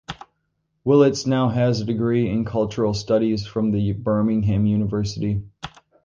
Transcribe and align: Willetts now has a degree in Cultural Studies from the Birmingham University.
Willetts 0.83 1.27
now 1.27 1.49
has 1.49 1.79
a 1.79 1.85
degree 1.85 2.27
in 2.27 2.43
Cultural 2.43 2.95
Studies 2.95 3.45
from 3.45 3.69
the 3.69 3.91
Birmingham 3.91 4.65
University. 4.65 5.43